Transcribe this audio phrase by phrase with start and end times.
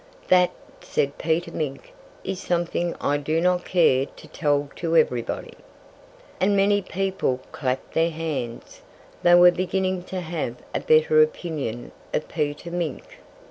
[0.29, 0.49] "That,"
[0.81, 1.93] said Peter Mink,
[2.23, 5.53] "is something I do not care to tell to everybody."
[6.39, 8.81] And many people clapped their hands.
[9.21, 13.19] They were beginning to have a better opinion of Peter Mink.